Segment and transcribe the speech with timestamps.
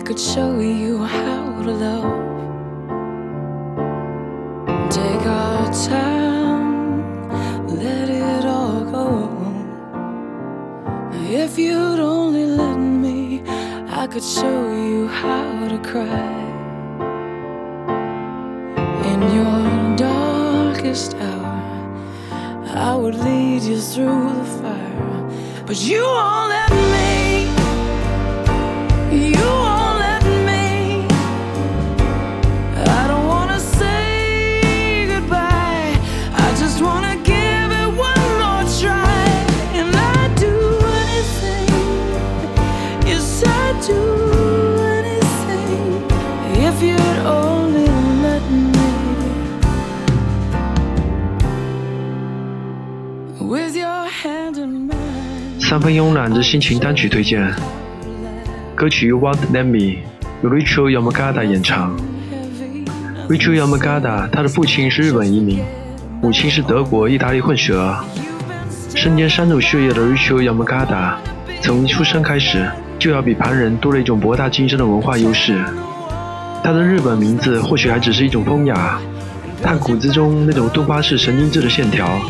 [0.00, 2.12] I could show you how to love.
[4.90, 6.98] Take our time,
[7.68, 9.08] let it all go.
[11.12, 13.42] If you'd only let me,
[13.88, 16.38] I could show you how to cry.
[19.12, 21.60] In your darkest hour,
[22.66, 25.64] I would lead you through the fire.
[25.66, 27.09] But you won't let me.
[55.70, 57.48] 三分慵懒的心情单曲推荐，
[58.74, 59.78] 歌曲《You Won't Let Me》
[60.42, 61.96] 由 Rachel Yamagata 演唱。
[63.28, 65.62] Rachel Yamagata，他的父亲是日本移民，
[66.20, 68.04] 母亲是德国、意大利混血儿。
[68.96, 71.14] 身兼三种血液的 Rachel Yamagata，
[71.62, 75.64] 从出生开始就要比旁人多了一种博大精深的文化优势。
[76.64, 78.98] 他的日本名字或许还只是一种风雅，
[79.62, 82.20] 但骨子中那种多巴式神经质的线条，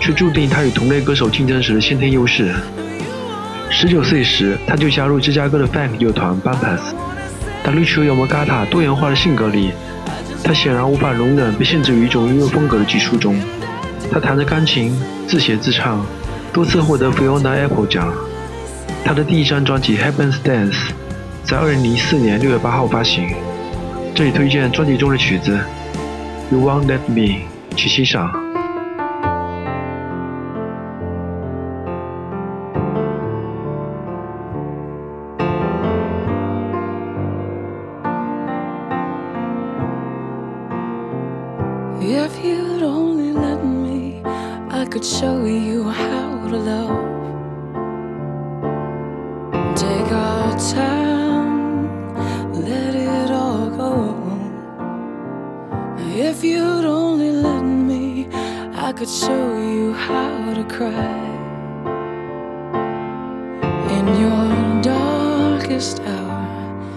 [0.00, 2.54] 却注定他与同类歌手竞争时的先天优势。
[3.68, 6.80] 十九岁时，他就加入芝加哥的 funk 乐团 Bumpers。
[7.62, 9.70] 但 Rachel Yamagata 多元化的性格里，
[10.42, 13.36] 他显然无法容忍被限制于一种音乐风格的拘束中。
[14.10, 16.04] 他弹着钢琴，自写自唱，
[16.52, 18.12] 多次获得 Fiona Apple 奖。
[19.04, 20.72] 他的第一张专辑《Heaven's Dance》
[21.44, 23.28] 在2004年6月8号发行。
[24.14, 25.58] 这里推荐专辑中的曲子
[26.54, 27.40] 《You Won't Let Me》，
[27.76, 28.39] 去欣赏。
[42.02, 47.10] If you'd only let me, I could show you how to love.
[49.76, 51.84] Take our time,
[52.54, 54.16] let it all go.
[55.98, 58.28] If you'd only let me,
[58.74, 61.20] I could show you how to cry.
[63.98, 66.90] In your darkest hour,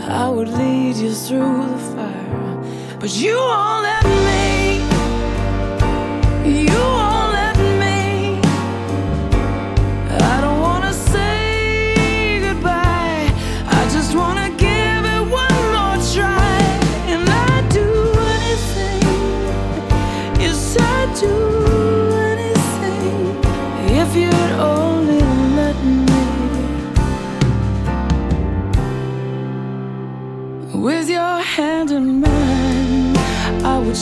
[0.00, 2.98] I would lead you through the fire.
[2.98, 4.37] But you won't let me.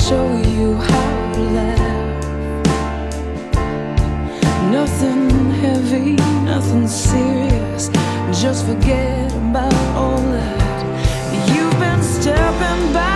[0.08, 2.24] Show you how to laugh.
[4.70, 7.88] Nothing heavy, nothing serious.
[8.40, 11.48] Just forget about all that.
[11.52, 13.15] You've been stepping back.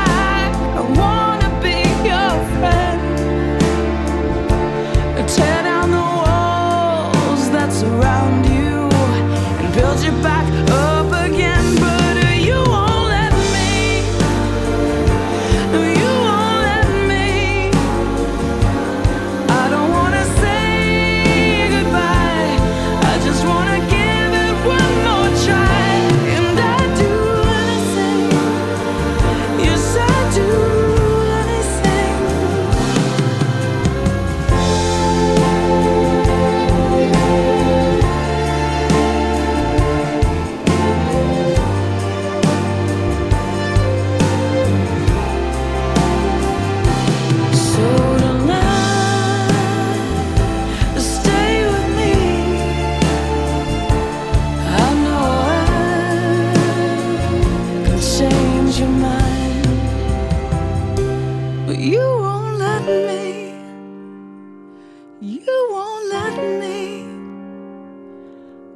[65.22, 67.02] You won't let me.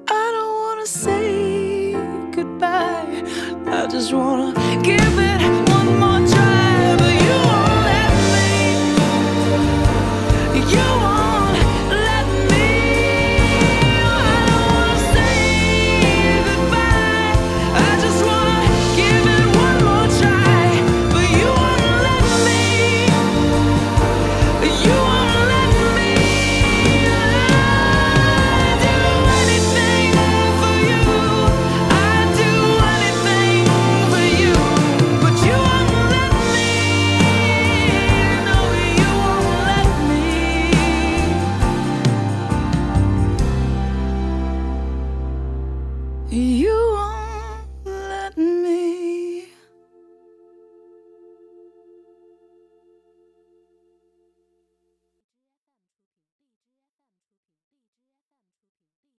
[0.07, 1.93] I don't wanna say
[2.33, 3.25] goodbye.
[3.67, 4.53] I just wanna
[4.83, 5.24] give